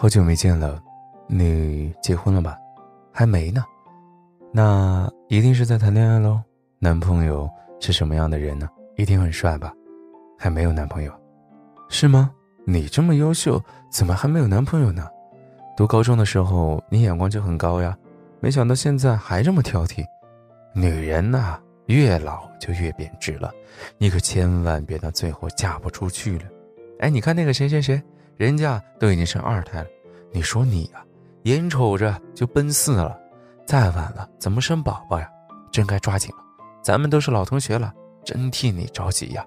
[0.00, 0.80] 好久没见了，
[1.26, 2.56] 你结婚了吧？
[3.12, 3.64] 还没呢，
[4.52, 6.40] 那一定是在谈恋爱喽。
[6.78, 7.50] 男朋友
[7.80, 8.68] 是什么样的人呢？
[8.94, 9.72] 一定很帅吧？
[10.38, 11.12] 还没有男朋友，
[11.88, 12.30] 是吗？
[12.64, 15.08] 你这么优秀，怎么还没有男朋友呢？
[15.76, 17.98] 读高中的时候你眼光就很高呀，
[18.38, 20.04] 没想到现在还这么挑剔。
[20.76, 23.50] 女人呐，越老就越贬值了，
[23.98, 26.44] 你可千万别到最后嫁不出去了。
[27.00, 28.00] 哎，你看那个谁谁谁。
[28.38, 29.88] 人家都已经生二胎了，
[30.32, 31.04] 你说你呀，
[31.42, 33.18] 眼瞅着就奔四了，
[33.66, 35.28] 再晚了怎么生宝宝呀？
[35.72, 36.42] 真该抓紧了。
[36.80, 37.92] 咱们都是老同学了，
[38.24, 39.44] 真替你着急呀。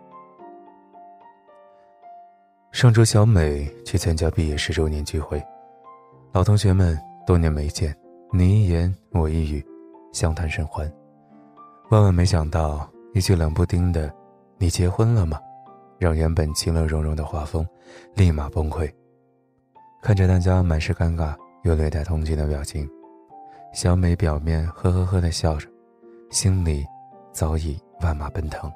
[2.74, 5.42] 上周小美去参加毕业十周年聚会，
[6.34, 7.96] 老同学们多年没见，
[8.34, 9.66] 你一言我一语，
[10.12, 10.92] 相谈甚欢。
[11.92, 14.14] 万万没想到，一句冷不丁的
[14.60, 15.40] “你结婚了吗？”
[16.02, 17.64] 让原本其乐融融的画风
[18.16, 18.92] 立马崩溃。
[20.02, 22.90] 看着大家满是尴尬又略带同情的表情，
[23.72, 25.70] 小美表面呵呵呵的笑着，
[26.32, 26.84] 心里
[27.32, 28.72] 早已万马奔腾。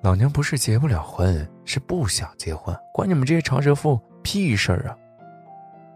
[0.00, 4.96] 老娘不是结不了婚，是不想结婚，关你们这些长舌妇屁事儿啊！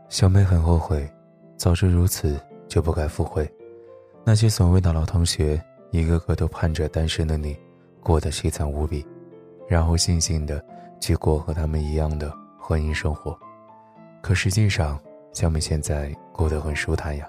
[0.09, 1.09] 小美很后悔，
[1.57, 3.49] 早知如此就不该赴会。
[4.25, 7.57] 那些所谓的老同学，一个个都盼着单身的你
[8.03, 9.07] 过得凄惨无比。
[9.67, 10.65] 然后悻悻的
[11.01, 13.39] 去过和他们一样的婚姻生活，
[14.23, 14.99] 可实际上，
[15.33, 17.29] 小美现在过得很舒坦呀。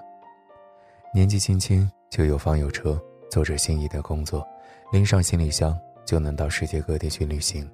[1.14, 4.46] 年纪轻轻就有房有车，做着心仪的工作，
[4.92, 7.68] 拎上行李箱就能到世界各地去旅行。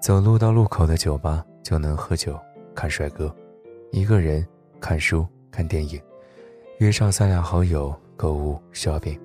[0.00, 2.38] 走路到路口的酒吧就能喝酒
[2.74, 3.34] 看帅哥，
[3.92, 4.46] 一个人
[4.80, 6.00] 看书看电影，
[6.78, 9.18] 约上三两好友购物 shopping。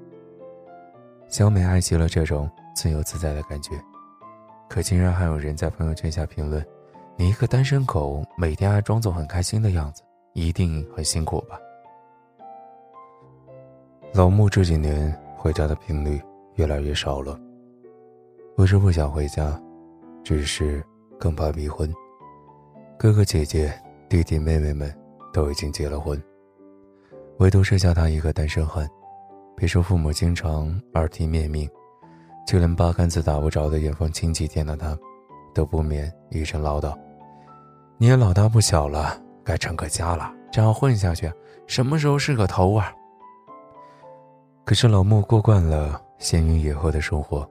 [1.28, 3.72] 小美爱极了这种自由自在的感觉。
[4.68, 6.66] 可竟然还有人在朋友圈下评论
[7.18, 10.02] ：“你一个单身狗，每天还装作很开心的样子，
[10.34, 11.60] 一定很辛苦吧？”
[14.14, 16.22] 老穆这几年回家的频率
[16.56, 17.40] 越来越少了，
[18.56, 19.62] 不是不想回家，
[20.24, 20.84] 只是
[21.20, 21.92] 更怕离婚。
[22.98, 23.74] 哥哥姐姐、
[24.10, 24.94] 弟弟妹妹们
[25.34, 26.22] 都已经结了婚，
[27.38, 28.88] 唯独剩下他一个单身汉。
[29.56, 31.70] 别说父母经常耳提面命。
[32.46, 34.98] 就连八竿子打不着的远方亲戚见到他，
[35.54, 36.96] 都不免一声唠叨
[37.98, 40.32] ：“你也老大不小了，该成个家了。
[40.52, 41.32] 这样混下去，
[41.66, 42.94] 什么时候是个头啊？”
[44.64, 47.50] 可是老穆过惯了闲云野鹤的生活，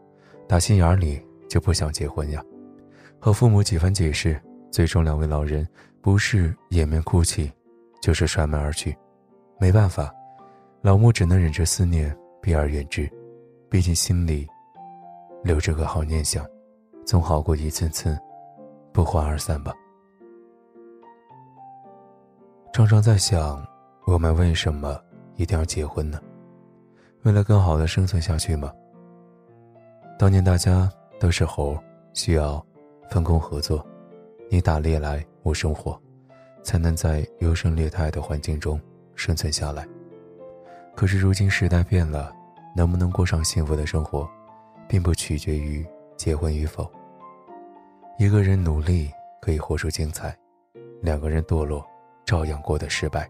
[0.48, 2.42] 打心眼里就不想结婚呀。
[3.20, 4.40] 和父母几番解释，
[4.70, 5.66] 最终两位老人
[6.00, 7.50] 不是掩面哭泣，
[8.00, 8.96] 就是摔门而去。
[9.58, 10.12] 没办法，
[10.82, 13.10] 老穆只能忍着思念避而远之，
[13.68, 14.46] 毕竟心里……
[15.44, 16.42] 留着个好念想，
[17.04, 18.18] 总好过一次次
[18.94, 19.74] 不欢而散吧。
[22.72, 23.62] 常常在想，
[24.06, 24.98] 我们为什么
[25.36, 26.18] 一定要结婚呢？
[27.24, 28.72] 为了更好的生存下去吗？
[30.18, 30.90] 当年大家
[31.20, 31.78] 都是猴，
[32.14, 32.64] 需要
[33.10, 33.86] 分工合作，
[34.50, 36.00] 你打猎来，我生活，
[36.62, 38.80] 才能在优胜劣汰的环境中
[39.14, 39.86] 生存下来。
[40.96, 42.32] 可是如今时代变了，
[42.74, 44.26] 能不能过上幸福的生活？
[44.94, 45.84] 并不取决于
[46.16, 46.88] 结婚与否。
[48.16, 49.10] 一个人努力
[49.42, 50.32] 可以活出精彩，
[51.02, 51.84] 两个人堕落，
[52.24, 53.28] 照样过得失败。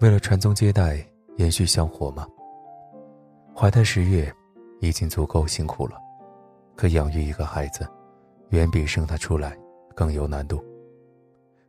[0.00, 2.26] 为了传宗接代、延续香火吗？
[3.54, 4.28] 怀胎十月
[4.80, 5.96] 已经足够辛苦了，
[6.74, 7.88] 可养育一个孩子，
[8.48, 9.56] 远比生他出来
[9.94, 10.60] 更有难度。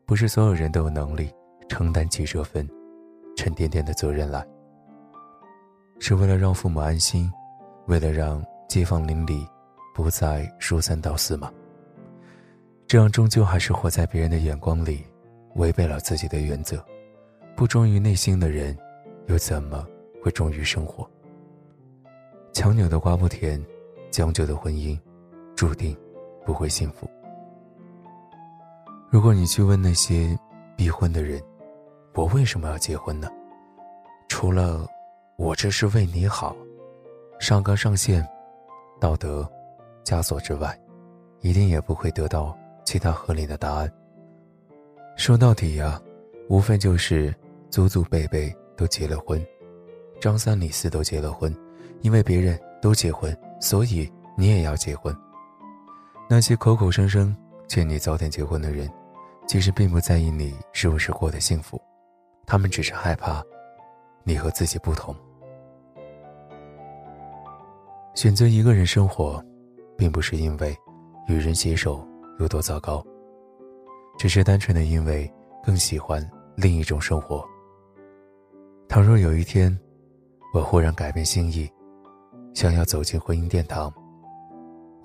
[0.08, 1.32] 不是所有人都有能力
[1.70, 2.68] 承担起这份
[3.38, 4.44] 沉甸甸的责任来。
[6.00, 7.32] 是为了让父母安心。
[7.86, 9.48] 为了让街坊邻里
[9.94, 11.52] 不再说三道四吗？
[12.88, 15.04] 这样终究还是活在别人的眼光里，
[15.56, 16.84] 违背了自己的原则。
[17.56, 18.78] 不忠于内心的人，
[19.28, 19.86] 又怎么
[20.22, 21.10] 会忠于生活？
[22.52, 23.64] 强扭的瓜不甜，
[24.12, 25.00] 将就的婚姻，
[25.56, 25.96] 注定
[26.46, 27.10] 不会幸福。
[29.10, 30.38] 如果你去问那些
[30.76, 31.42] 逼婚的人，
[32.14, 33.30] 我为什么要结婚呢？
[34.28, 34.88] 除了
[35.36, 36.56] 我这是为你好。
[37.44, 38.26] 上纲上线、
[39.02, 39.46] 道德
[40.06, 40.80] 枷锁之外，
[41.42, 43.92] 一定也不会得到其他合理的答案。
[45.18, 46.02] 说到底呀，
[46.48, 47.36] 无非就是
[47.70, 49.46] 祖祖辈辈都结了婚，
[50.22, 51.54] 张三李四都结了婚，
[52.00, 55.14] 因为别人都结婚，所以你也要结婚。
[56.30, 57.36] 那些口口声声
[57.68, 58.90] 劝你早点结婚的人，
[59.50, 61.78] 其实并不在意你是不是过得幸福，
[62.46, 63.44] 他们只是害怕
[64.24, 65.14] 你和自己不同。
[68.16, 69.44] 选择一个人生活，
[69.98, 70.76] 并不是因为
[71.28, 72.08] 与人携手
[72.40, 73.04] 有多糟糕，
[74.20, 75.32] 只是单纯的因为
[75.64, 77.44] 更喜欢另一种生活。
[78.88, 79.76] 倘若有一天，
[80.54, 81.68] 我忽然改变心意，
[82.54, 83.92] 想要走进婚姻殿堂，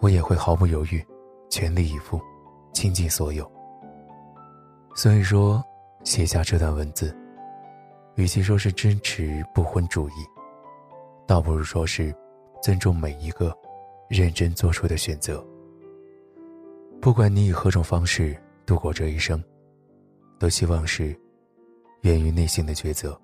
[0.00, 1.02] 我也会毫不犹豫，
[1.48, 2.20] 全力以赴，
[2.74, 3.50] 倾尽所有。
[4.94, 5.64] 所以说，
[6.04, 7.16] 写下这段文字，
[8.16, 10.12] 与其说是支持不婚主义，
[11.26, 12.14] 倒不如说是
[12.62, 13.56] 尊重每一个
[14.08, 15.44] 认真做出的选择。
[17.00, 19.42] 不管你以何种方式度过这一生，
[20.38, 21.16] 都希望是
[22.02, 23.18] 源于内心的抉择，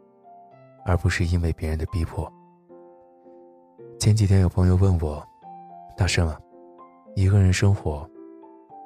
[0.85, 2.33] 而不是因为别人的逼迫。
[3.99, 5.27] 前几天有朋友问我
[5.97, 6.39] ：“大圣啊，
[7.17, 8.09] 一个人生活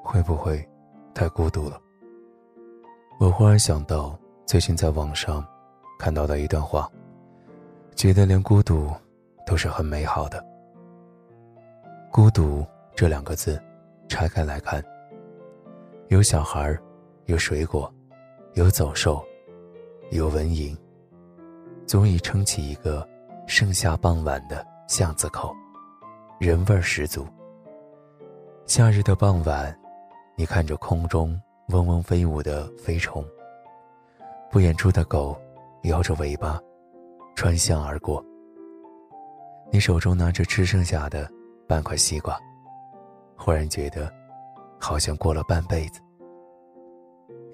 [0.03, 0.67] 会不会
[1.15, 1.81] 太孤独了？”
[3.21, 5.45] 我忽然想到最近在网上
[5.99, 6.89] 看到的一段话，
[7.97, 8.91] 觉得连孤独
[9.49, 10.45] 都是很美好的。
[12.13, 13.59] 孤独这两个字。
[14.11, 14.83] 拆开来看，
[16.09, 16.75] 有小孩
[17.27, 17.93] 有水果，
[18.55, 19.23] 有走兽，
[20.11, 20.75] 有蚊蝇，
[21.87, 23.07] 足以撑起一个
[23.47, 25.55] 盛夏傍晚的巷子口，
[26.41, 27.27] 人味儿十足。
[28.65, 29.79] 夏日的傍晚，
[30.37, 33.23] 你看着空中嗡嗡飞舞的飞虫，
[34.51, 35.39] 不远处的狗
[35.83, 36.59] 摇着尾巴
[37.37, 38.25] 穿巷而过，
[39.71, 41.31] 你手中拿着吃剩下的
[41.67, 42.39] 半块西瓜。
[43.37, 44.13] 忽然觉得，
[44.81, 46.01] 好像过了半辈子，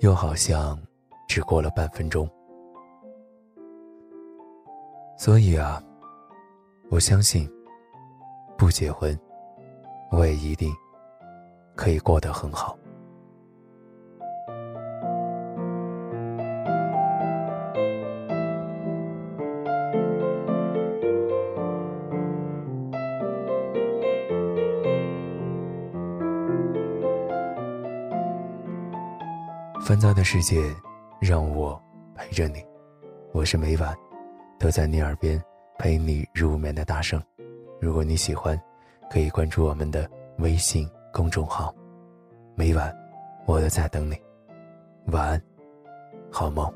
[0.01, 0.79] 又好像
[1.29, 2.29] 只过了半分钟。
[5.17, 5.83] 所以啊，
[6.91, 7.51] 我相信，
[8.57, 9.19] 不结婚，
[10.11, 10.73] 我也一定
[11.77, 12.77] 可以过得很好。
[29.85, 30.75] 纷杂的世界，
[31.21, 31.79] 让我
[32.15, 32.65] 陪着你。
[33.33, 33.95] 我是每晚
[34.59, 35.39] 都在你耳边
[35.77, 37.23] 陪你入眠的大圣。
[37.83, 38.59] 如果你喜欢，
[39.11, 41.71] 可以关注我们的微信公众号。
[42.55, 42.91] 每晚
[43.45, 44.17] 我都在等你。
[45.09, 45.43] 晚安，
[46.33, 46.73] 好梦。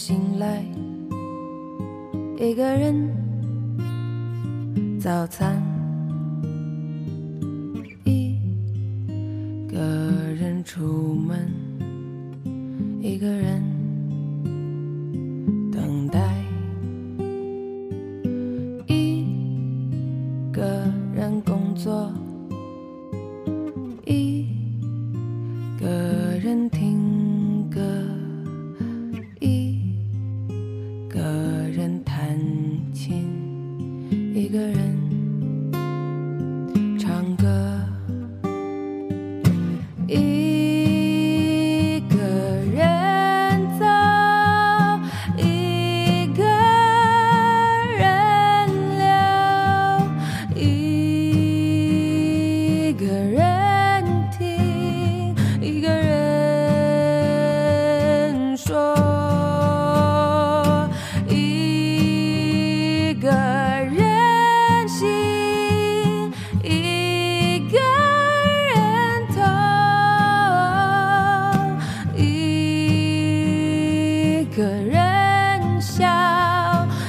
[0.00, 0.64] 醒来，
[2.38, 3.10] 一个人，
[5.00, 5.60] 早餐，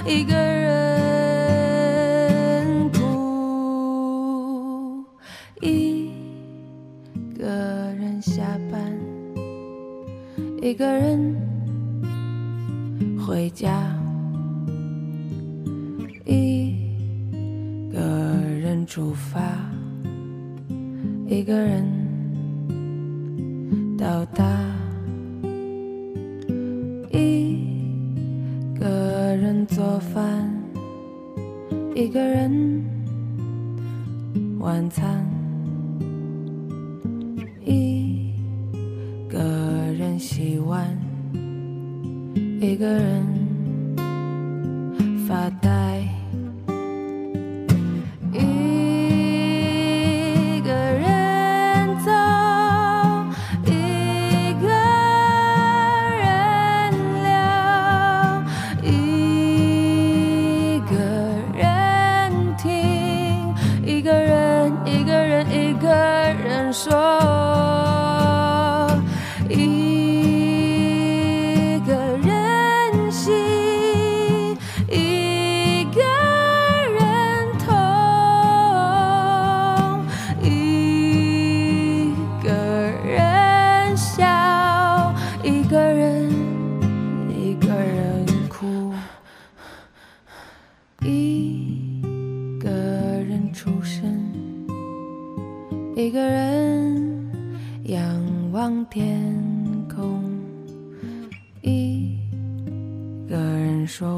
[0.05, 5.03] 一个人哭
[5.61, 6.09] 一
[7.37, 7.45] 个
[7.99, 8.97] 人下班
[10.61, 11.35] 一个人
[13.19, 13.93] 回家
[16.25, 16.73] 一
[17.91, 17.99] 个
[18.61, 19.41] 人出发
[21.27, 21.83] 一个人
[23.97, 24.48] 到达
[42.61, 43.25] 一个人
[45.25, 46.03] 发呆
[48.33, 48.37] 一
[50.59, 52.11] 个人走
[53.63, 54.67] 一个
[56.19, 56.91] 人
[57.23, 57.31] 留
[58.91, 60.93] 一个
[61.55, 61.57] 人
[62.57, 65.87] 听一个人一个人一个
[66.43, 67.48] 人说。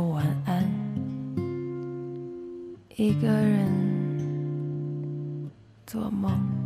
[0.09, 0.63] 晚安，
[2.95, 3.67] 一个人
[5.85, 6.60] 做梦。